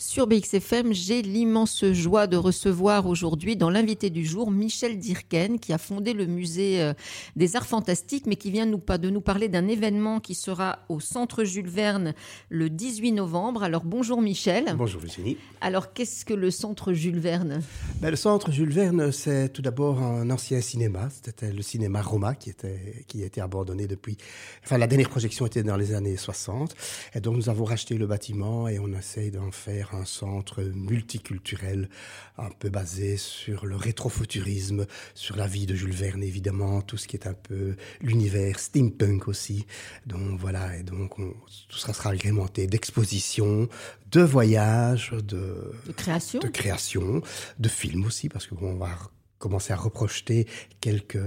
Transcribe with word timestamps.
Sur 0.00 0.28
BXFM, 0.28 0.92
j'ai 0.92 1.22
l'immense 1.22 1.84
joie 1.86 2.28
de 2.28 2.36
recevoir 2.36 3.08
aujourd'hui 3.08 3.56
dans 3.56 3.68
l'invité 3.68 4.10
du 4.10 4.24
jour 4.24 4.52
Michel 4.52 4.96
Dirken 4.96 5.58
qui 5.58 5.72
a 5.72 5.78
fondé 5.78 6.12
le 6.12 6.26
musée 6.26 6.80
euh, 6.80 6.94
des 7.34 7.56
arts 7.56 7.66
fantastiques 7.66 8.26
mais 8.26 8.36
qui 8.36 8.52
vient 8.52 8.64
de 8.66 9.10
nous 9.10 9.20
parler 9.20 9.48
d'un 9.48 9.66
événement 9.66 10.20
qui 10.20 10.36
sera 10.36 10.78
au 10.88 11.00
centre 11.00 11.42
Jules 11.42 11.68
Verne 11.68 12.14
le 12.48 12.70
18 12.70 13.10
novembre. 13.10 13.64
Alors 13.64 13.82
bonjour 13.84 14.22
Michel. 14.22 14.72
Bonjour 14.76 15.00
Virginie. 15.00 15.36
Alors 15.60 15.92
qu'est-ce 15.92 16.24
que 16.24 16.34
le 16.34 16.52
centre 16.52 16.92
Jules 16.92 17.18
Verne? 17.18 17.60
Ben, 18.00 18.10
Le 18.10 18.16
centre 18.16 18.52
Jules 18.52 18.72
Verne 18.72 19.10
c'est 19.10 19.52
tout 19.52 19.62
d'abord 19.62 20.00
un 20.00 20.30
ancien 20.30 20.60
cinéma. 20.60 21.08
C'était 21.10 21.52
le 21.52 21.62
cinéma 21.62 22.02
Roma 22.02 22.36
qui, 22.36 22.50
était, 22.50 23.04
qui 23.08 23.24
a 23.24 23.26
été 23.26 23.40
abandonné 23.40 23.88
depuis... 23.88 24.16
Enfin 24.62 24.78
la 24.78 24.86
dernière 24.86 25.10
projection 25.10 25.44
était 25.44 25.64
dans 25.64 25.76
les 25.76 25.92
années 25.92 26.16
60 26.16 26.76
et 27.16 27.20
donc 27.20 27.34
nous 27.34 27.48
avons 27.48 27.64
racheté 27.64 27.98
le 27.98 28.06
bâtiment 28.06 28.68
et 28.68 28.78
on 28.78 28.92
essaye 28.92 29.32
d'en 29.32 29.50
faire 29.50 29.87
un 29.94 30.04
centre 30.04 30.62
multiculturel, 30.62 31.88
un 32.36 32.50
peu 32.50 32.68
basé 32.68 33.16
sur 33.16 33.66
le 33.66 33.76
rétrofuturisme, 33.76 34.86
sur 35.14 35.36
la 35.36 35.46
vie 35.46 35.66
de 35.66 35.74
Jules 35.74 35.92
Verne 35.92 36.22
évidemment, 36.22 36.82
tout 36.82 36.96
ce 36.96 37.06
qui 37.08 37.16
est 37.16 37.26
un 37.26 37.34
peu 37.34 37.76
l'univers 38.00 38.58
steampunk 38.58 39.28
aussi. 39.28 39.66
Donc 40.06 40.38
voilà, 40.38 40.76
et 40.76 40.82
donc 40.82 41.16
tout 41.16 41.78
ça 41.78 41.92
sera 41.92 42.10
agrémenté 42.10 42.66
d'expositions, 42.66 43.68
de 44.10 44.20
voyages, 44.22 45.12
de, 45.12 45.72
de 45.86 45.92
création, 45.92 46.40
de 46.40 46.48
création, 46.48 47.22
de 47.58 47.68
films 47.68 48.04
aussi, 48.06 48.28
parce 48.28 48.46
que 48.46 48.54
bon, 48.54 48.72
on 48.72 48.78
va 48.78 48.98
commencer 49.38 49.72
à 49.72 49.76
reprojeter 49.76 50.46
quelques 50.80 51.18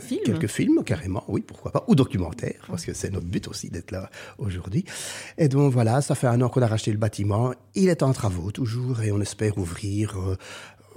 films. 0.00 0.22
quelques 0.24 0.46
films 0.46 0.84
carrément, 0.84 1.24
oui, 1.28 1.40
pourquoi 1.40 1.72
pas, 1.72 1.84
ou 1.88 1.94
documentaires, 1.94 2.64
parce 2.68 2.84
que 2.84 2.92
c'est 2.94 3.10
notre 3.10 3.26
but 3.26 3.48
aussi 3.48 3.70
d'être 3.70 3.90
là 3.90 4.10
aujourd'hui. 4.38 4.84
Et 5.36 5.48
donc 5.48 5.72
voilà, 5.72 6.00
ça 6.02 6.14
fait 6.14 6.26
un 6.26 6.40
an 6.42 6.48
qu'on 6.48 6.62
a 6.62 6.66
racheté 6.66 6.92
le 6.92 6.98
bâtiment, 6.98 7.54
il 7.74 7.88
est 7.88 8.02
en 8.02 8.12
travaux 8.12 8.50
toujours, 8.50 9.00
et 9.02 9.12
on 9.12 9.20
espère 9.20 9.58
ouvrir 9.58 10.18
euh, 10.18 10.36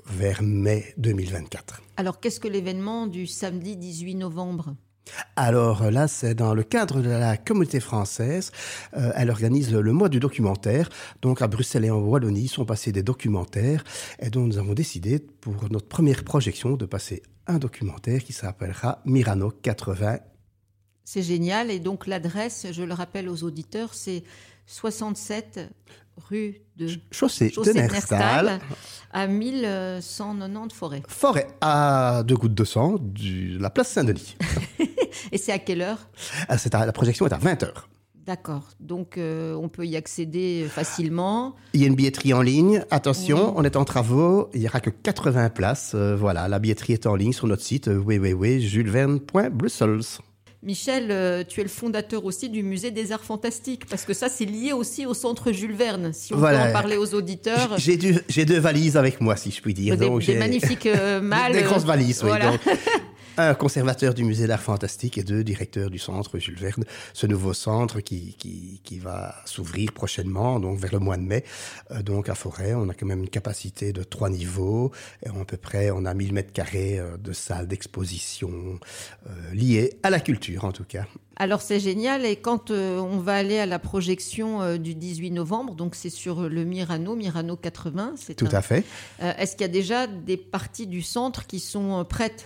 vers 0.05 0.41
mai 0.43 0.93
2024. 0.97 1.81
Alors 1.97 2.19
qu'est-ce 2.19 2.39
que 2.39 2.47
l'événement 2.47 3.07
du 3.07 3.27
samedi 3.27 3.75
18 3.75 4.15
novembre? 4.15 4.75
Alors 5.35 5.89
là, 5.91 6.07
c'est 6.07 6.35
dans 6.35 6.53
le 6.53 6.63
cadre 6.63 7.01
de 7.01 7.09
la 7.09 7.37
communauté 7.37 7.79
française. 7.79 8.51
Euh, 8.95 9.11
elle 9.15 9.29
organise 9.29 9.71
le, 9.71 9.93
mois 9.93 10.09
du 10.09 10.19
documentaire. 10.19 10.89
Donc 11.21 11.41
à 11.41 11.47
Bruxelles 11.47 11.85
et 11.85 11.91
en 11.91 11.99
Wallonie 11.99 12.47
sont 12.47 12.65
passés 12.65 12.91
des 12.91 13.03
documentaires. 13.03 13.83
Et 14.19 14.29
donc 14.29 14.47
nous 14.47 14.57
avons 14.57 14.73
décidé 14.73 15.19
pour 15.19 15.69
notre 15.69 15.87
première 15.87 16.23
projection 16.23 16.75
de 16.75 16.85
passer 16.85 17.23
un 17.47 17.57
documentaire 17.57 18.23
qui 18.23 18.33
s'appellera 18.33 19.01
Mirano 19.05 19.51
80. 19.51 20.19
C'est 21.03 21.23
génial. 21.23 21.71
Et 21.71 21.79
donc 21.79 22.07
l'adresse, 22.07 22.67
je 22.71 22.83
le 22.83 22.93
rappelle 22.93 23.29
aux 23.29 23.43
auditeurs, 23.43 23.93
c'est 23.93 24.23
67 24.67 25.59
rue 26.29 26.61
de 26.77 26.89
Chaussée, 27.11 27.49
de 27.49 27.71
Nerstal, 27.71 28.59
à 29.11 29.27
1190 29.27 30.75
Forêt. 30.75 31.03
Forêt, 31.07 31.47
à 31.61 32.23
deux 32.25 32.35
gouttes 32.35 32.53
de 32.53 32.63
sang 32.63 32.95
de 32.99 33.59
la 33.59 33.69
place 33.69 33.89
Saint-Denis. 33.89 34.37
Et 35.31 35.37
c'est 35.37 35.51
à 35.51 35.59
quelle 35.59 35.81
heure? 35.81 36.07
Ah, 36.47 36.55
La 36.85 36.93
projection 36.93 37.27
est 37.27 37.33
à 37.33 37.37
20h. 37.37 37.67
D'accord. 38.25 38.63
Donc, 38.79 39.17
euh, 39.17 39.53
on 39.55 39.67
peut 39.67 39.85
y 39.85 39.95
accéder 39.95 40.67
facilement. 40.69 41.55
Il 41.73 41.81
y 41.81 41.85
a 41.85 41.87
une 41.87 41.95
billetterie 41.95 42.33
en 42.33 42.41
ligne. 42.41 42.85
Attention, 42.91 43.53
on 43.57 43.63
est 43.63 43.75
en 43.75 43.83
travaux. 43.83 44.49
Il 44.53 44.61
n'y 44.61 44.67
aura 44.67 44.79
que 44.79 44.91
80 44.91 45.49
places. 45.49 45.93
Euh, 45.95 46.15
voilà, 46.15 46.47
la 46.47 46.59
billetterie 46.59 46.93
est 46.93 47.07
en 47.07 47.15
ligne 47.15 47.33
sur 47.33 47.47
notre 47.47 47.63
site 47.63 47.87
www.juleverne.brussels. 47.87 50.21
Michel, 50.63 51.07
euh, 51.09 51.43
tu 51.47 51.59
es 51.59 51.63
le 51.63 51.69
fondateur 51.69 52.23
aussi 52.23 52.47
du 52.47 52.61
musée 52.61 52.91
des 52.91 53.11
arts 53.11 53.23
fantastiques, 53.23 53.87
parce 53.87 54.05
que 54.05 54.13
ça, 54.13 54.29
c'est 54.29 54.45
lié 54.45 54.73
aussi 54.73 55.07
au 55.07 55.15
centre 55.15 55.51
Jules 55.51 55.73
Verne, 55.73 56.11
si 56.13 56.35
on 56.35 56.39
peut 56.39 56.55
en 56.55 56.71
parler 56.71 56.97
aux 56.97 57.15
auditeurs. 57.15 57.77
J'ai 57.77 57.97
deux 58.45 58.59
valises 58.59 58.95
avec 58.95 59.21
moi, 59.21 59.35
si 59.35 59.49
je 59.49 59.59
puis 59.59 59.73
dire. 59.73 59.97
Des, 59.97 60.09
des 60.09 60.35
magnifiques 60.35 60.85
euh, 60.85 61.19
malles. 61.21 61.53
Des, 61.53 61.63
grosses 61.63 61.83
valises, 61.85 62.23
oui. 62.23 62.29
Donc, 62.39 62.59
un 63.37 63.53
conservateur 63.53 64.13
du 64.13 64.23
musée 64.23 64.47
d'art 64.47 64.61
fantastique 64.61 65.17
et 65.17 65.23
deux 65.23 65.43
directeurs 65.43 65.89
du 65.89 65.99
centre 65.99 66.37
Jules 66.37 66.57
Verne. 66.57 66.83
Ce 67.13 67.27
nouveau 67.27 67.53
centre 67.53 68.01
qui, 68.01 68.35
qui, 68.37 68.81
qui 68.83 68.99
va 68.99 69.35
s'ouvrir 69.45 69.93
prochainement, 69.93 70.59
donc 70.59 70.79
vers 70.79 70.91
le 70.93 70.99
mois 70.99 71.17
de 71.17 71.23
mai. 71.23 71.43
Euh, 71.91 72.01
donc 72.01 72.29
à 72.29 72.35
Forêt, 72.35 72.73
on 72.73 72.89
a 72.89 72.93
quand 72.93 73.05
même 73.05 73.21
une 73.21 73.29
capacité 73.29 73.93
de 73.93 74.03
trois 74.03 74.29
niveaux. 74.29 74.91
Et 75.25 75.29
à 75.29 75.45
peu 75.45 75.57
près, 75.57 75.91
on 75.91 76.05
a 76.05 76.13
1000 76.13 76.33
mètres 76.33 76.53
carrés 76.53 76.99
euh, 76.99 77.17
de 77.17 77.33
salles 77.33 77.67
d'exposition 77.67 78.79
euh, 79.27 79.53
liées 79.53 79.93
à 80.03 80.09
la 80.09 80.19
culture, 80.19 80.65
en 80.65 80.71
tout 80.71 80.85
cas. 80.85 81.05
Alors 81.37 81.61
c'est 81.61 81.79
génial 81.79 82.23
et 82.23 82.35
quand 82.35 82.69
on 82.69 83.17
va 83.17 83.33
aller 83.33 83.57
à 83.57 83.65
la 83.65 83.79
projection 83.79 84.77
du 84.77 84.93
18 84.93 85.31
novembre, 85.31 85.73
donc 85.73 85.95
c'est 85.95 86.11
sur 86.11 86.47
le 86.47 86.65
Mirano, 86.65 87.15
Mirano 87.15 87.55
80. 87.55 88.13
Tout 88.37 88.47
à 88.51 88.61
fait. 88.61 88.83
Est-ce 89.19 89.53
qu'il 89.53 89.61
y 89.61 89.69
a 89.69 89.73
déjà 89.73 90.05
des 90.05 90.37
parties 90.37 90.85
du 90.85 91.01
centre 91.01 91.47
qui 91.47 91.59
sont 91.59 92.05
prêtes? 92.07 92.45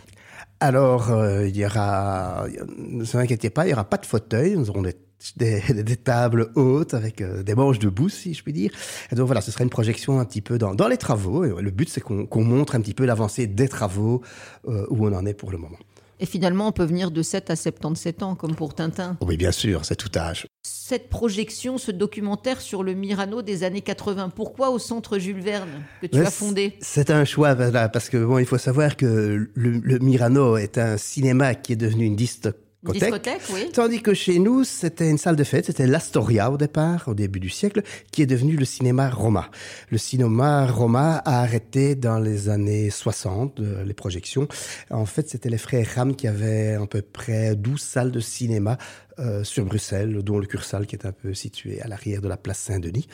Alors, 0.59 1.11
euh, 1.11 1.47
il 1.47 1.57
y 1.57 1.65
aura, 1.65 2.45
ne 2.77 3.03
vous 3.03 3.17
inquiétez 3.17 3.49
pas, 3.49 3.65
il 3.65 3.67
n'y 3.67 3.73
aura 3.73 3.83
pas 3.83 3.97
de 3.97 4.05
fauteuil. 4.05 4.55
Nous 4.55 4.69
aurons 4.69 4.83
des, 4.83 4.95
des, 5.35 5.97
tables 6.03 6.51
hautes 6.55 6.93
avec 6.93 7.21
euh, 7.21 7.43
des 7.43 7.55
manches 7.55 7.79
debout, 7.79 8.09
si 8.09 8.33
je 8.33 8.43
puis 8.43 8.53
dire. 8.53 8.71
Et 9.11 9.15
donc 9.15 9.25
voilà, 9.25 9.41
ce 9.41 9.51
sera 9.51 9.63
une 9.63 9.69
projection 9.69 10.19
un 10.19 10.25
petit 10.25 10.41
peu 10.41 10.57
dans, 10.57 10.73
dans 10.73 10.87
les 10.87 10.97
travaux. 10.97 11.43
Et 11.43 11.61
le 11.61 11.71
but, 11.71 11.89
c'est 11.89 12.01
qu'on 12.01 12.43
montre 12.43 12.75
un 12.75 12.81
petit 12.81 12.93
peu 12.93 13.05
l'avancée 13.05 13.47
des 13.47 13.67
travaux, 13.67 14.21
euh, 14.67 14.85
où 14.89 15.05
on 15.05 15.13
en 15.13 15.25
est 15.25 15.33
pour 15.33 15.51
le 15.51 15.57
moment. 15.57 15.77
Et 16.19 16.25
finalement, 16.25 16.67
on 16.67 16.71
peut 16.71 16.85
venir 16.85 17.11
de 17.11 17.21
7 17.21 17.49
à 17.49 17.55
77 17.55 18.23
ans, 18.23 18.35
comme 18.35 18.55
pour 18.55 18.73
Tintin. 18.73 19.17
Oui, 19.21 19.37
bien 19.37 19.51
sûr, 19.51 19.85
c'est 19.85 19.95
tout 19.95 20.11
âge. 20.17 20.47
Cette 20.63 21.09
projection, 21.09 21.77
ce 21.77 21.91
documentaire 21.91 22.61
sur 22.61 22.83
le 22.83 22.93
Mirano 22.93 23.41
des 23.41 23.63
années 23.63 23.81
80, 23.81 24.29
pourquoi 24.29 24.69
au 24.69 24.79
centre 24.79 25.17
Jules 25.17 25.41
Verne 25.41 25.83
que 26.01 26.07
tu 26.07 26.19
as 26.19 26.31
fondé? 26.31 26.77
C'est 26.79 27.09
un 27.09 27.25
choix, 27.25 27.55
parce 27.55 28.09
que 28.09 28.23
bon, 28.23 28.37
il 28.37 28.45
faut 28.45 28.57
savoir 28.57 28.95
que 28.95 29.49
le, 29.53 29.71
le 29.71 29.99
Mirano 29.99 30.57
est 30.57 30.77
un 30.77 30.97
cinéma 30.97 31.55
qui 31.55 31.73
est 31.73 31.77
devenu 31.77 32.05
une 32.05 32.15
disque 32.15 32.47
Discothèque, 32.93 33.41
oui. 33.53 33.69
Tandis 33.73 34.01
que 34.01 34.13
chez 34.13 34.39
nous, 34.39 34.63
c'était 34.63 35.09
une 35.09 35.17
salle 35.17 35.35
de 35.35 35.43
fête, 35.43 35.65
c'était 35.65 35.87
l'Astoria 35.87 36.51
au 36.51 36.57
départ, 36.57 37.05
au 37.07 37.13
début 37.13 37.39
du 37.39 37.49
siècle, 37.49 37.81
qui 38.11 38.21
est 38.21 38.25
devenu 38.25 38.55
le 38.55 38.65
cinéma 38.65 39.09
Roma. 39.09 39.49
Le 39.89 39.97
cinéma 39.97 40.65
Roma 40.67 41.17
a 41.25 41.41
arrêté 41.41 41.95
dans 41.95 42.19
les 42.19 42.49
années 42.49 42.89
60 42.89 43.59
euh, 43.59 43.83
les 43.83 43.93
projections. 43.93 44.47
En 44.89 45.05
fait, 45.05 45.29
c'était 45.29 45.49
les 45.49 45.57
frères 45.57 45.87
Ram 45.95 46.15
qui 46.15 46.27
avaient 46.27 46.73
à 46.73 46.85
peu 46.85 47.01
près 47.01 47.55
12 47.55 47.79
salles 47.81 48.11
de 48.11 48.19
cinéma 48.19 48.77
euh, 49.19 49.43
sur 49.43 49.65
Bruxelles, 49.65 50.21
dont 50.23 50.39
le 50.39 50.45
Cursal 50.45 50.87
qui 50.87 50.95
est 50.95 51.05
un 51.05 51.11
peu 51.11 51.33
situé 51.33 51.81
à 51.81 51.87
l'arrière 51.87 52.21
de 52.21 52.27
la 52.27 52.37
place 52.37 52.59
Saint-Denis. 52.59 53.07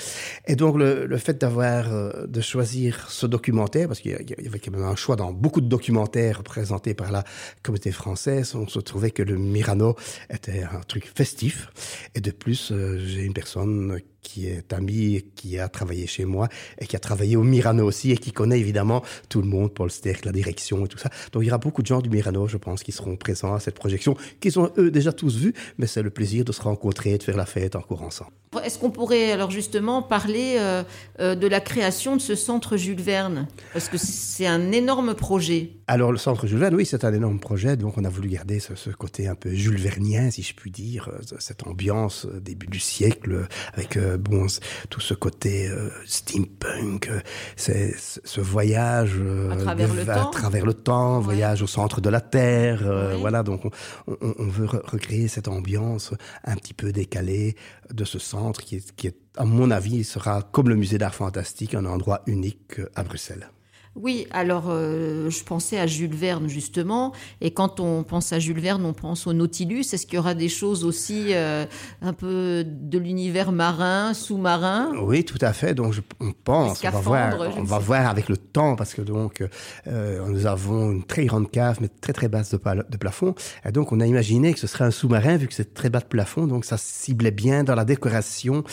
Et 0.48 0.56
donc 0.56 0.78
le, 0.78 1.06
le 1.06 1.18
fait 1.18 1.40
d'avoir 1.40 1.94
euh, 1.94 2.28
de 2.28 2.42
choisir 2.42 3.10
ce 3.10 3.26
documentaire, 3.26 3.88
parce 3.88 4.00
qu'il 4.00 4.12
y 4.12 4.48
avait 4.48 4.60
quand 4.60 4.72
même 4.72 4.84
un 4.84 4.96
choix 4.96 5.16
dans 5.16 5.32
beaucoup 5.32 5.62
de 5.62 5.68
documentaires 5.68 6.44
présentés 6.44 6.94
par 6.94 7.12
la 7.12 7.24
communauté 7.64 7.92
française, 7.92 8.56
on 8.56 8.68
se 8.68 8.80
trouvait 8.80 9.12
que 9.12 9.24
le 9.24 9.38
Mirano 9.38 9.96
était 10.30 10.64
un 10.64 10.82
truc 10.88 11.12
festif. 11.14 11.70
Et 12.16 12.22
de 12.22 12.32
plus, 12.32 12.72
euh, 12.72 13.00
j'ai 13.00 13.24
une 13.24 13.34
personne 13.34 14.00
qui 14.22 14.48
est 14.48 14.74
ami, 14.74 15.26
qui 15.36 15.60
a 15.60 15.68
travaillé 15.68 16.08
chez 16.08 16.26
moi 16.26 16.48
et 16.80 16.88
qui 16.88 16.96
a 16.96 17.00
travaillé 17.00 17.36
au 17.36 17.44
Mirano 17.44 17.86
aussi 17.86 18.12
et 18.12 18.18
qui 18.18 18.32
connaît 18.32 18.60
évidemment 18.60 19.04
tout 19.30 19.42
le 19.42 19.48
monde, 19.48 19.74
Paul 19.74 19.92
Sterk, 19.92 20.26
la 20.26 20.32
direction 20.32 20.86
et 20.86 20.88
tout 20.88 20.98
ça. 20.98 21.10
Donc 21.32 21.44
il 21.44 21.48
y 21.48 21.50
aura 21.50 21.58
beaucoup 21.58 21.82
de 21.82 21.88
gens 21.88 22.02
du 22.02 22.10
Mirano, 22.10 22.48
je 22.48 22.58
pense, 22.58 22.84
qui 22.84 22.92
seront 22.92 23.16
présents 23.16 23.54
à 23.54 23.60
cette 23.60 23.76
projection, 23.76 24.16
qu'ils 24.40 24.60
ont 24.60 24.72
eux 24.78 24.92
déjà 24.92 25.12
tous 25.12 25.36
vu, 25.38 25.54
mais 25.78 25.88
c'est 25.88 26.02
le 26.02 26.10
plaisir 26.10 26.46
de 26.46 26.52
se 26.52 26.62
rencontrer 26.62 27.12
et 27.12 27.18
de 27.18 27.24
faire 27.24 27.38
la 27.38 27.46
fête 27.46 27.76
encore 27.76 28.04
ensemble. 28.04 28.32
Est-ce 28.66 28.80
qu'on 28.80 28.92
pourrait 28.92 29.32
alors 29.32 29.50
justement 29.50 30.02
parler 30.02 30.58
euh, 30.60 30.84
euh, 31.22 31.36
de 31.36 31.48
la 31.48 31.62
création 31.62 32.18
de 32.18 32.22
ce 32.22 32.36
centre 32.36 32.76
Jules 32.76 33.00
Verne? 33.00 33.48
Parce 33.72 33.88
que 33.88 33.98
c'est 33.98 34.46
un 34.46 34.74
énorme 34.74 35.14
projet. 35.14 35.70
Alors 35.88 36.12
le 36.12 36.18
centre 36.18 36.48
Jules 36.48 36.60
Verne, 36.60 36.76
oui, 36.76 36.86
c'est 36.86 37.06
un 37.06 37.14
énorme 37.14 37.40
projet, 37.40 37.78
donc 37.78 37.98
on 37.98 38.04
a 38.04 38.10
voulu 38.10 38.28
garder 38.28 38.60
ce, 38.60 38.76
ce, 38.76 38.90
côté 38.90 39.30
un 39.30 39.36
peu 39.36 39.52
Jules 39.54 39.78
Vernien, 39.78 40.32
si 40.32 40.44
je 40.44 40.54
puis 40.54 40.70
dire, 40.70 41.10
euh, 41.14 41.38
cette 41.40 41.66
ambiance 41.66 42.28
début 42.42 42.68
du 42.68 42.82
siècle 42.82 43.48
avec 43.74 43.98
bon, 44.18 44.48
tout 44.90 45.00
ce 45.00 45.14
côté 45.14 45.68
euh, 45.68 45.90
steampunk, 46.06 47.08
euh, 47.08 47.20
c'est 47.56 47.94
ce 47.98 48.42
voyage 48.42 49.14
euh, 49.18 49.52
à 49.52 49.58
travers, 49.58 49.94
le, 49.94 50.06
temps. 50.06 50.32
travers 50.32 50.66
le 50.66 50.74
temps, 50.74 51.20
voyage 51.20 51.62
au 51.62 51.68
centre 51.68 52.02
de 52.02 52.10
la 52.10 52.22
Terre. 52.22 52.84
Voilà, 53.20 53.44
donc 53.44 53.66
on, 53.66 53.72
on, 54.08 54.36
on, 54.40 54.48
veut 54.48 54.66
recréer 54.66 55.28
cette 55.28 55.48
ambiance 55.48 56.14
un 56.44 56.56
petit 56.56 56.74
peu 56.74 56.92
décalée 56.92 57.56
de 57.94 58.06
ce 58.06 58.20
centre 58.20 58.62
qui 58.62 58.78
est, 58.78 58.96
qui 58.96 59.08
est 59.08 59.18
à 59.38 59.46
mon 59.46 59.72
avis, 59.72 60.04
sera 60.04 60.42
comme 60.42 60.70
le 60.70 60.76
musée 60.76 60.98
d'art 60.98 61.16
fantastique, 61.16 61.74
un 61.76 61.86
endroit 61.86 62.22
unique 62.28 62.82
à 62.96 63.04
Bruxelles. 63.04 63.50
Oui, 63.96 64.26
alors 64.32 64.68
euh, 64.70 65.30
je 65.30 65.44
pensais 65.44 65.78
à 65.78 65.86
Jules 65.86 66.16
Verne 66.16 66.48
justement, 66.48 67.12
et 67.42 67.52
quand 67.52 67.82
on 67.82 68.04
pense 68.04 68.32
à 68.32 68.40
Jules 68.40 68.62
Verne, 68.62 68.86
on 68.86 68.94
pense 68.94 69.28
au 69.28 69.34
Nautilus. 69.34 69.82
Est-ce 69.82 70.06
qu'il 70.06 70.16
y 70.16 70.18
aura 70.18 70.34
des 70.34 70.48
choses 70.48 70.86
aussi 70.86 71.34
euh, 71.34 71.66
un 72.02 72.14
peu 72.14 72.64
de 72.66 72.98
l'univers 72.98 73.52
marin, 73.52 74.14
sous-marin? 74.14 74.94
Oui, 75.04 75.26
tout 75.26 75.38
à 75.42 75.52
fait. 75.52 75.74
Donc 75.74 75.92
je, 75.92 76.00
on 76.22 76.32
pense, 76.32 76.82
on 76.86 76.90
va 76.90 77.00
voir, 77.00 77.34
on 77.58 77.64
va 77.64 77.80
voir 77.80 78.10
avec 78.10 78.30
le 78.30 78.38
temps, 78.38 78.78
parce 78.78 78.94
que 78.94 79.02
donc 79.02 79.44
euh, 79.88 80.26
nous 80.26 80.46
avons 80.46 80.92
une 80.92 81.04
très 81.04 81.26
grande 81.26 81.52
cave, 81.52 81.80
mais 81.82 81.90
très 81.90 82.14
très 82.14 82.30
basse 82.30 82.52
de, 82.52 82.60
de, 82.90 82.98
plafond, 82.98 83.36
et 83.66 83.74
donc 83.74 83.92
on 83.92 84.00
a 84.00 84.08
imaginé 84.08 84.54
que 84.54 84.60
ce 84.60 84.68
serait 84.68 84.86
un 84.86 84.92
sous-marin 84.92 85.36
vu 85.36 85.48
que 85.48 85.54
c'est 85.54 85.74
très 85.74 85.90
bas 85.90 86.00
de 86.00 86.06
plafond, 86.06 86.48
donc 86.48 86.64
ça 86.64 86.78
ciblait 86.78 87.32
bien 87.32 87.66
dans 87.66 87.76
la 87.76 87.84
décoration, 87.84 88.64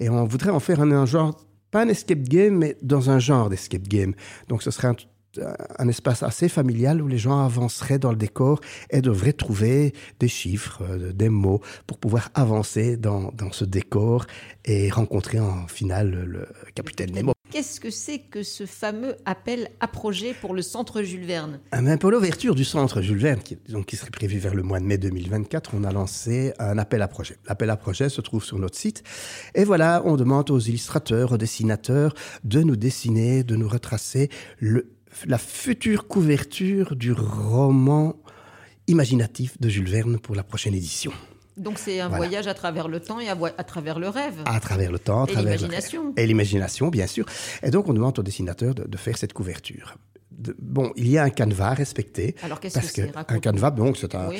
et 0.00 0.10
on 0.10 0.24
voudrait 0.26 0.50
en 0.50 0.60
faire 0.60 0.82
un, 0.82 0.92
un 0.92 1.06
genre 1.06 1.34
pas 1.76 1.82
un 1.82 1.88
escape 1.88 2.22
game, 2.22 2.56
mais 2.56 2.78
dans 2.80 3.10
un 3.10 3.18
genre 3.18 3.50
d'escape 3.50 3.86
game. 3.86 4.14
Donc 4.48 4.62
ce 4.62 4.70
serait 4.70 4.88
un, 4.88 4.96
un 5.78 5.88
espace 5.88 6.22
assez 6.22 6.48
familial 6.48 7.02
où 7.02 7.06
les 7.06 7.18
gens 7.18 7.44
avanceraient 7.44 7.98
dans 7.98 8.12
le 8.12 8.16
décor 8.16 8.62
et 8.88 9.02
devraient 9.02 9.34
trouver 9.34 9.92
des 10.18 10.28
chiffres, 10.28 10.82
euh, 10.88 11.12
des 11.12 11.28
mots 11.28 11.60
pour 11.86 11.98
pouvoir 11.98 12.30
avancer 12.32 12.96
dans 12.96 13.30
ce 13.52 13.66
décor 13.66 14.24
et 14.64 14.88
rencontrer 14.90 15.38
en 15.38 15.68
finale 15.68 16.24
le 16.26 16.48
capitaine 16.74 17.12
Nemo. 17.12 17.35
Qu'est-ce 17.56 17.80
que 17.80 17.88
c'est 17.88 18.18
que 18.18 18.42
ce 18.42 18.66
fameux 18.66 19.16
appel 19.24 19.70
à 19.80 19.88
projet 19.88 20.34
pour 20.34 20.52
le 20.52 20.60
centre 20.60 21.00
Jules 21.00 21.24
Verne? 21.24 21.58
Ben, 21.72 21.96
Pour 21.96 22.10
l'ouverture 22.10 22.54
du 22.54 22.66
centre 22.66 23.00
Jules 23.00 23.16
Verne, 23.16 23.40
qui, 23.40 23.56
donc, 23.70 23.86
qui 23.86 23.96
serait 23.96 24.10
prévu 24.10 24.36
vers 24.36 24.54
le 24.54 24.62
mois 24.62 24.78
de 24.78 24.84
mai 24.84 24.98
2024, 24.98 25.70
on 25.72 25.82
a 25.84 25.90
lancé 25.90 26.52
un 26.58 26.76
appel 26.76 27.00
à 27.00 27.08
projet. 27.08 27.38
L'appel 27.48 27.70
à 27.70 27.78
projet 27.78 28.10
se 28.10 28.20
trouve 28.20 28.44
sur 28.44 28.58
notre 28.58 28.76
site. 28.76 29.04
Et 29.54 29.64
voilà, 29.64 30.02
on 30.04 30.16
demande 30.16 30.50
aux 30.50 30.58
illustrateurs, 30.58 31.32
aux 31.32 31.38
dessinateurs 31.38 32.12
de 32.44 32.60
nous 32.60 32.76
dessiner, 32.76 33.42
de 33.42 33.56
nous 33.56 33.70
retracer 33.70 34.28
la 34.60 35.38
future 35.38 36.08
couverture 36.08 36.94
du 36.94 37.12
roman 37.12 38.16
imaginatif 38.86 39.58
de 39.58 39.70
Jules 39.70 39.88
Verne 39.88 40.18
pour 40.18 40.34
la 40.34 40.42
prochaine 40.42 40.74
édition. 40.74 41.10
Donc 41.56 41.78
c'est 41.78 42.00
un 42.00 42.08
voyage 42.08 42.46
à 42.46 42.54
travers 42.54 42.88
le 42.88 43.00
temps 43.00 43.20
et 43.20 43.28
à, 43.28 43.64
travers 43.64 43.98
le 43.98 44.08
rêve. 44.08 44.42
À 44.44 44.60
travers 44.60 44.92
le 44.92 44.98
temps, 44.98 45.24
à 45.24 45.28
et 45.28 45.32
travers 45.32 45.56
l'imagination. 45.56 46.12
Et 46.16 46.26
l'imagination, 46.26 46.88
bien 46.88 47.06
sûr. 47.06 47.26
Et 47.62 47.70
donc 47.70 47.88
on 47.88 47.94
demande 47.94 48.18
au 48.18 48.22
dessinateur 48.22 48.74
de 48.74 48.96
faire 48.96 49.16
cette 49.16 49.32
couverture 49.32 49.96
bon, 50.58 50.92
il 50.96 51.08
y 51.08 51.18
a 51.18 51.22
un 51.22 51.30
canevas 51.30 51.74
respecté. 51.74 52.34
Alors 52.42 52.60
qu'est-ce 52.60 52.80
que 52.80 52.86
c'est? 52.86 53.12
Un 53.16 53.38
canevas, 53.40 53.70
donc 53.70 53.96
c'est 53.96 54.14
un, 54.14 54.30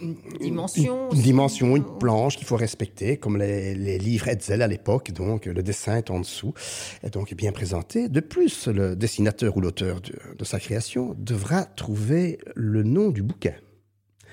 une 0.00 0.16
dimension, 0.40 1.10
une, 1.10 1.20
dimension, 1.20 1.76
une 1.76 1.98
planche 1.98 2.36
qu'il 2.36 2.46
faut 2.46 2.56
respecter, 2.56 3.16
comme 3.16 3.38
les, 3.38 3.98
livres 3.98 4.28
Hetzel 4.28 4.62
à 4.62 4.66
l'époque. 4.66 5.12
Donc 5.12 5.46
le 5.46 5.62
dessin 5.62 5.96
est 5.96 6.10
en 6.10 6.20
dessous, 6.20 6.54
et 7.02 7.10
donc 7.10 7.32
bien 7.34 7.52
présenté. 7.52 8.08
De 8.08 8.20
plus, 8.20 8.68
le 8.68 8.96
dessinateur 8.96 9.56
ou 9.56 9.60
l'auteur 9.60 10.00
de, 10.00 10.14
de 10.36 10.44
sa 10.44 10.60
création 10.60 11.14
devra 11.18 11.64
trouver 11.64 12.38
le 12.54 12.82
nom 12.82 13.10
du 13.10 13.22
bouquin. 13.22 13.54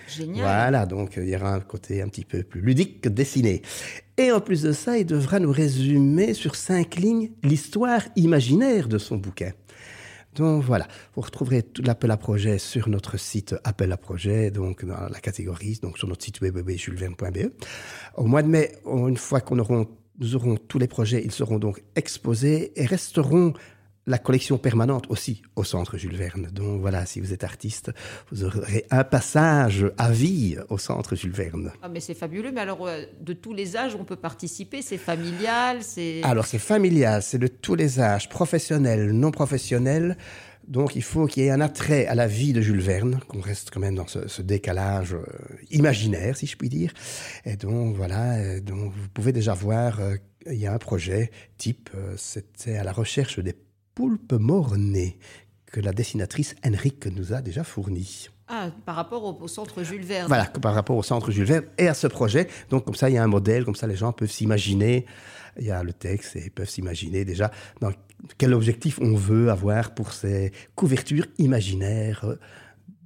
Génial. 0.07 0.44
Voilà, 0.44 0.85
donc 0.85 1.13
il 1.17 1.29
y 1.29 1.35
aura 1.35 1.53
un 1.53 1.59
côté 1.59 2.01
un 2.01 2.07
petit 2.07 2.25
peu 2.25 2.44
plus 2.44 2.61
ludique 2.61 3.01
que 3.01 3.09
dessiné. 3.09 3.61
Et 4.17 4.31
en 4.31 4.41
plus 4.41 4.61
de 4.61 4.71
ça, 4.71 4.97
il 4.97 5.05
devra 5.05 5.39
nous 5.39 5.51
résumer 5.51 6.33
sur 6.33 6.55
cinq 6.55 6.95
lignes 6.95 7.31
l'histoire 7.44 8.01
imaginaire 8.15 8.88
de 8.88 8.97
son 8.97 9.17
bouquin. 9.17 9.51
Donc 10.35 10.63
voilà, 10.63 10.88
vous 11.15 11.21
retrouverez 11.21 11.63
l'appel 11.83 12.09
à 12.09 12.17
projet 12.17 12.57
sur 12.57 12.89
notre 12.89 13.17
site 13.17 13.55
appel 13.63 13.91
à 13.91 13.97
projet, 13.97 14.50
donc 14.50 14.83
dans 14.83 15.07
la 15.09 15.19
catégorie, 15.19 15.79
donc 15.81 15.97
sur 15.97 16.07
notre 16.07 16.23
site 16.23 16.41
web 16.41 16.57
juleverne.be. 16.69 17.51
Au 18.15 18.25
mois 18.25 18.41
de 18.41 18.47
mai, 18.47 18.71
une 18.85 19.17
fois 19.17 19.41
qu'on 19.41 19.59
auront, 19.59 19.88
nous 20.19 20.35
aurons 20.35 20.57
tous 20.57 20.79
les 20.79 20.88
projets, 20.88 21.21
ils 21.23 21.31
seront 21.31 21.59
donc 21.59 21.83
exposés 21.95 22.71
et 22.75 22.85
resteront 22.85 23.53
la 24.05 24.17
collection 24.17 24.57
permanente 24.57 25.05
aussi 25.09 25.41
au 25.55 25.63
centre 25.63 25.97
Jules 25.97 26.15
Verne. 26.15 26.50
Donc 26.51 26.81
voilà, 26.81 27.05
si 27.05 27.21
vous 27.21 27.33
êtes 27.33 27.44
artiste, 27.44 27.91
vous 28.31 28.44
aurez 28.44 28.85
un 28.91 29.03
passage 29.03 29.85
à 29.97 30.11
vie 30.11 30.57
au 30.69 30.77
centre 30.77 31.15
Jules 31.15 31.31
Verne. 31.31 31.71
Ah, 31.81 31.89
mais 31.89 32.00
c'est 32.00 32.13
fabuleux. 32.13 32.51
Mais 32.51 32.61
alors, 32.61 32.85
euh, 32.85 33.03
de 33.21 33.33
tous 33.33 33.53
les 33.53 33.77
âges, 33.77 33.95
on 33.95 34.03
peut 34.03 34.15
participer 34.15 34.81
C'est 34.81 34.97
familial 34.97 35.79
c'est... 35.81 36.21
Alors, 36.23 36.45
c'est 36.45 36.59
familial, 36.59 37.21
c'est 37.21 37.38
de 37.38 37.47
tous 37.47 37.75
les 37.75 38.00
âges, 38.00 38.29
professionnels, 38.29 39.11
non 39.11 39.31
professionnels. 39.31 40.17
Donc, 40.67 40.95
il 40.95 41.03
faut 41.03 41.25
qu'il 41.25 41.44
y 41.44 41.47
ait 41.47 41.51
un 41.51 41.61
attrait 41.61 42.06
à 42.07 42.15
la 42.15 42.27
vie 42.27 42.53
de 42.53 42.61
Jules 42.61 42.79
Verne, 42.79 43.19
qu'on 43.27 43.41
reste 43.41 43.69
quand 43.69 43.81
même 43.81 43.95
dans 43.95 44.07
ce, 44.07 44.41
décalage 44.41 45.13
euh, 45.13 45.25
imaginaire, 45.71 46.38
si 46.38 46.45
je 46.45 46.56
puis 46.56 46.69
dire. 46.69 46.94
Et 47.45 47.57
donc, 47.57 47.95
voilà, 47.95 48.59
donc 48.61 48.94
vous 48.94 49.09
pouvez 49.13 49.33
déjà 49.33 49.53
voir, 49.53 49.99
euh, 49.99 50.15
il 50.47 50.57
y 50.57 50.65
a 50.65 50.73
un 50.73 50.77
projet 50.77 51.31
type, 51.57 51.89
c'était 52.17 52.77
à 52.77 52.83
la 52.83 52.91
recherche 52.91 53.39
des 53.39 53.53
poulpe 53.95 54.34
mort-née 54.34 55.18
que 55.66 55.80
la 55.80 55.92
dessinatrice 55.92 56.56
Henrique 56.66 57.07
nous 57.07 57.34
a 57.34 57.42
déjà 57.42 57.63
fourni. 57.63 58.30
Ah, 58.48 58.69
par 58.86 58.95
rapport 58.95 59.42
au, 59.42 59.48
centre 59.48 59.84
Jules 59.84 60.04
Verne. 60.04 60.28
Voilà, 60.28 60.45
par 60.45 60.75
rapport 60.75 60.98
au 60.98 61.04
centre 61.04 61.31
Jules 61.31 61.45
Verne 61.45 61.66
et 61.78 61.88
à 61.88 61.94
ce 61.94 62.07
projet. 62.07 62.48
Donc, 62.69 62.86
comme 62.86 62.95
ça, 62.95 63.10
il 63.10 63.16
y 63.16 63.18
a 63.18 63.24
un 63.24 63.28
modèle, 63.28 63.66
comme 63.66 63.75
ça, 63.75 63.88
les 63.88 63.95
gens 63.95 64.12
peuvent 64.12 64.30
s'imaginer. 64.30 65.06
Il 65.57 65.66
y 65.66 65.72
a 65.72 65.81
le 65.84 65.94
texte 65.94 66.36
et 66.36 66.45
ils 66.45 66.51
peuvent 66.51 66.69
s'imaginer 66.69 67.25
déjà 67.25 67.51
dans 67.80 67.92
quel 68.38 68.54
objectif 68.54 69.00
on 69.01 69.16
veut 69.16 69.50
avoir 69.50 69.94
pour 69.94 70.13
ces 70.13 70.51
couvertures 70.75 71.25
imaginaires 71.38 72.25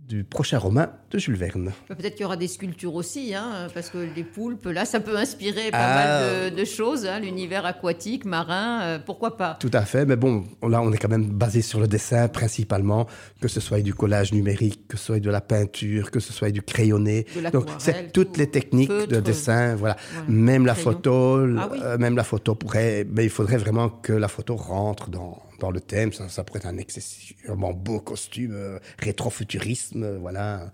du 0.08 0.24
prochain 0.24 0.58
roman 0.58 0.86
de 1.12 1.20
Jules 1.20 1.36
Verne. 1.36 1.74
Bah, 1.90 1.96
peut-être 1.96 2.14
qu'il 2.14 2.22
y 2.22 2.26
aura 2.26 2.38
des 2.38 2.48
sculptures 2.48 2.96
aussi, 2.96 3.34
hein, 3.36 3.68
parce 3.74 3.90
que 3.90 3.98
les 3.98 4.24
poulpes, 4.24 4.66
là, 4.66 4.86
ça 4.86 5.02
peut 5.02 5.18
inspirer 5.18 5.70
pas 5.70 5.78
mal 5.78 6.54
de, 6.54 6.62
ah. 6.62 6.66
choses, 6.66 7.06
hein, 7.06 7.20
l'univers 7.20 7.66
aquatique, 7.66 8.24
marin, 8.24 8.82
euh, 8.84 9.00
pourquoi 9.06 9.36
pas 9.36 9.58
Tout 9.60 9.72
à 9.74 9.82
fait, 9.82 10.06
mais 10.06 10.16
bon, 10.16 10.46
là, 10.68 10.82
on 10.82 10.94
est 10.94 10.98
quand 10.98 11.10
même 11.10 11.26
basé 11.26 11.62
sur 11.62 11.82
le 11.82 11.88
dessin 11.88 12.30
principalement, 12.30 13.06
que 13.42 13.50
ce 13.50 13.60
soit 13.60 13.82
du 13.82 13.94
collage 13.94 14.32
numérique, 14.32 14.88
que 14.88 14.96
ce 14.96 15.06
soit 15.06 15.20
de 15.20 15.30
la 15.30 15.42
peinture, 15.42 16.10
que 16.10 16.22
ce 16.22 16.32
soit 16.32 16.52
du 16.52 16.62
crayonné. 16.62 17.26
Donc, 17.52 17.68
c'est 17.78 18.14
toutes 18.14 18.38
les 18.38 18.48
techniques 18.48 18.90
de 18.90 19.20
dessin, 19.20 19.76
voilà. 19.76 19.98
même 20.30 20.66
la 20.66 20.76
photo, 20.76 21.46
ah 21.58 21.70
euh, 21.84 21.98
même 21.98 22.16
la 22.16 22.24
photo 22.24 22.56
pourrait, 22.56 23.06
mais 23.12 23.26
il 23.26 23.30
faudrait 23.30 23.58
vraiment 23.58 23.90
que 23.90 24.14
la 24.14 24.30
photo 24.30 24.56
rentre 24.56 25.10
dans 25.10 25.38
dans 25.60 25.72
le 25.72 25.80
thème. 25.80 26.14
Ça, 26.14 26.30
ça 26.30 26.44
pourrait 26.44 26.60
être 26.60 26.68
un 26.68 26.78
excessivement 26.78 27.74
beau 27.74 28.00
costume, 28.00 28.52
euh, 28.54 28.80
rétrofuturisme, 29.00 30.04
euh, 30.04 30.18
voilà. 30.20 30.72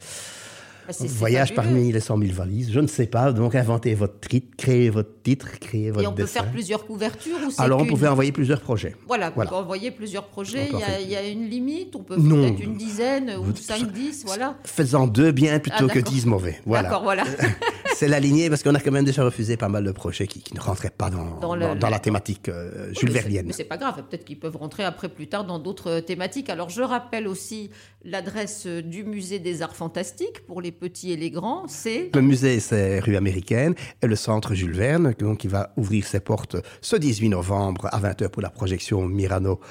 Bah, 0.88 0.94
Voyage 1.00 1.54
parmi 1.56 1.94
les 1.94 2.02
100 2.02 2.18
000 2.18 2.34
valises, 2.34 2.72
je 2.72 2.80
ne 2.82 2.88
sais 2.88 3.06
pas. 3.06 3.32
Donc, 3.32 3.56
inventez 3.56 3.96
votre 3.96 4.20
titre, 4.20 4.48
créez 4.58 4.90
votre 4.90 5.22
titre, 5.24 5.48
créez 5.60 5.92
votre 5.92 6.04
Et 6.04 6.08
on 6.08 6.14
peut 6.14 6.26
faire 6.26 6.52
plusieurs 6.52 6.86
couvertures 6.86 7.38
ou 7.38 7.62
Alors, 7.62 7.82
on 7.82 7.86
pouvait 7.86 8.10
envoyer 8.10 8.34
plusieurs 8.34 8.60
projets. 8.60 8.94
Voilà, 9.08 9.32
on 9.36 9.46
peut 9.46 9.56
envoyer 9.56 9.92
plusieurs 9.92 10.26
projets. 10.26 10.70
Il 11.02 11.10
y, 11.10 11.16
a, 11.16 11.26
une 11.26 11.50
limite 11.50 11.96
On 11.96 12.04
peut 12.04 12.18
peut-être 12.18 12.62
une 12.62 12.76
dizaine 12.76 13.32
ou 13.38 13.56
5, 13.56 13.92
10, 13.92 14.24
voilà. 14.26 14.58
Faites-en 14.66 15.08
deux 15.08 15.32
bien 15.32 15.58
plutôt 15.60 15.88
ah, 15.90 15.94
que 15.94 16.00
10 16.00 16.26
mauvais. 16.26 16.60
Voilà. 16.66 16.90
D'accord, 16.90 17.04
voilà. 17.04 17.24
c'est 18.04 18.10
la 18.10 18.20
lignée 18.20 18.50
parce 18.50 18.64
qu'on 18.64 18.76
a 18.76 18.82
quand 18.82 18.92
même 18.92 19.06
déjà 19.06 19.24
refusé 19.24 19.56
pas 19.56 19.70
mal 19.70 19.86
de 19.86 19.92
projets 19.94 20.28
qui, 20.28 20.44
ne 20.54 20.60
rentraient 20.60 20.90
pas 20.90 21.10
dans, 21.10 21.40
dans, 21.40 21.90
la 21.90 22.00
thématique 22.00 22.50
euh, 22.50 22.92
Jules 22.94 23.12
Vernienne. 23.12 23.46
Mais 23.48 23.54
c'est 23.54 23.64
pas 23.64 23.78
grave, 23.78 24.04
peut-être 24.10 24.26
qu'ils 24.26 24.40
peuvent 24.40 24.58
rentrer 24.58 24.84
après 24.84 25.08
plus 25.08 25.28
tard 25.28 25.46
dans 25.46 25.58
d'autres 25.58 26.02
thématiques. 26.02 26.50
Alors 26.50 26.70
je 26.70 26.82
rappelle 26.82 27.30
aussi 27.30 27.70
l'adresse 28.04 28.68
du 28.68 29.06
musée 29.06 29.40
des 29.40 29.62
arts 29.62 29.78
fantastiques 29.78 30.46
pour 30.46 30.60
les 30.60 30.74
petits 30.74 31.14
et 31.14 31.16
les 31.16 31.32
grands, 31.32 31.66
c'est 31.70 32.10
Le 32.14 32.22
musée 32.22 32.60
c'est 32.60 33.00
rue 33.00 33.16
américaine 33.16 33.74
et 34.02 34.08
le 34.08 34.18
centre 34.18 34.54
Jules 34.54 34.76
Verne 34.76 35.14
donc 35.18 35.38
qui 35.38 35.48
va 35.48 35.72
ouvrir 35.78 36.06
ses 36.06 36.20
portes 36.20 36.58
ce 36.82 36.98
18 36.98 37.30
novembre 37.30 37.88
à 37.94 38.02
20h 38.02 38.28
pour 38.28 38.42
la 38.42 38.50
projection 38.50 39.08
Mirano 39.08 39.62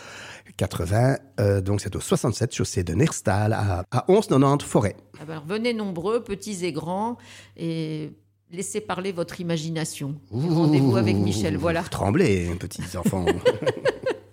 80. 0.57 1.17
Euh, 1.41 1.61
donc 1.61 1.83
c'est 1.83 1.95
au 1.97 2.01
67 2.01 2.55
chaussée 2.55 2.83
de 2.83 2.95
Nerstal 2.95 3.53
à, 3.53 3.85
à 3.91 4.05
1190 4.09 4.65
Forêt. 4.65 4.97
Alors, 5.21 5.45
venez 5.47 5.73
nombreux, 5.73 6.25
petits 6.25 6.65
et 6.65 6.73
grands, 6.73 7.17
et 7.57 8.11
laissez 8.53 8.81
parler 8.81 9.13
votre 9.13 9.41
imagination. 9.41 10.15
Rendez-vous 10.31 10.97
avec 10.97 11.17
Michel, 11.17 11.57
voilà. 11.57 11.83
Tremblez, 11.83 12.55
petits 12.61 12.97
enfants. 12.97 13.25